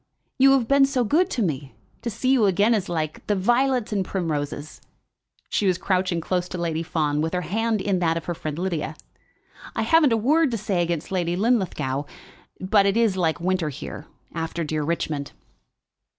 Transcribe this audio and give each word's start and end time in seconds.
"You 0.39 0.53
have 0.53 0.67
been 0.67 0.87
so 0.87 1.03
good 1.03 1.29
to 1.29 1.43
me! 1.43 1.75
To 2.01 2.09
see 2.09 2.31
you 2.31 2.47
again 2.47 2.73
is 2.73 2.89
like 2.89 3.27
the 3.27 3.35
violets 3.35 3.93
and 3.93 4.03
primroses." 4.03 4.81
She 5.51 5.67
was 5.67 5.77
crouching 5.77 6.19
close 6.19 6.49
to 6.49 6.57
Lady 6.57 6.81
Fawn, 6.81 7.21
with 7.21 7.35
her 7.35 7.41
hand 7.41 7.81
in 7.81 7.99
that 7.99 8.17
of 8.17 8.25
her 8.25 8.33
friend 8.33 8.57
Lydia. 8.57 8.95
"I 9.75 9.83
haven't 9.83 10.11
a 10.11 10.17
word 10.17 10.49
to 10.49 10.57
say 10.57 10.81
against 10.81 11.11
Lady 11.11 11.35
Linlithgow, 11.35 12.05
but 12.59 12.87
it 12.87 12.97
is 12.97 13.15
like 13.15 13.39
winter 13.39 13.69
here, 13.69 14.07
after 14.33 14.63
dear 14.63 14.81
Richmond." 14.81 15.33